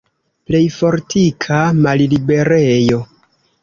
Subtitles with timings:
[0.47, 3.03] Plej fortika malliberejo!